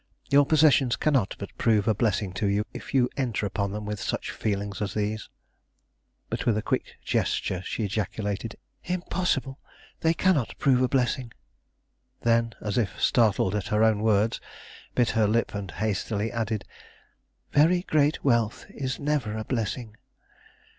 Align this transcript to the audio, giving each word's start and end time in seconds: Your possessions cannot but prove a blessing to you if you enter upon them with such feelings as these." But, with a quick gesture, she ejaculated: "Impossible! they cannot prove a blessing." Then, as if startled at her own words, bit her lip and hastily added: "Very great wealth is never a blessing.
Your 0.31 0.47
possessions 0.47 0.95
cannot 0.95 1.35
but 1.37 1.55
prove 1.59 1.87
a 1.87 1.93
blessing 1.93 2.33
to 2.33 2.47
you 2.47 2.65
if 2.73 2.91
you 2.91 3.07
enter 3.17 3.45
upon 3.45 3.71
them 3.71 3.85
with 3.85 3.99
such 4.01 4.31
feelings 4.31 4.81
as 4.81 4.95
these." 4.95 5.29
But, 6.27 6.47
with 6.47 6.57
a 6.57 6.63
quick 6.63 6.95
gesture, 7.05 7.61
she 7.63 7.83
ejaculated: 7.85 8.55
"Impossible! 8.83 9.59
they 9.99 10.15
cannot 10.15 10.57
prove 10.57 10.81
a 10.81 10.87
blessing." 10.89 11.33
Then, 12.21 12.55
as 12.61 12.79
if 12.79 12.99
startled 12.99 13.53
at 13.53 13.67
her 13.67 13.83
own 13.83 14.01
words, 14.01 14.41
bit 14.95 15.09
her 15.11 15.27
lip 15.27 15.53
and 15.53 15.69
hastily 15.69 16.31
added: 16.31 16.65
"Very 17.51 17.83
great 17.83 18.23
wealth 18.23 18.65
is 18.69 18.99
never 18.99 19.37
a 19.37 19.43
blessing. 19.45 19.97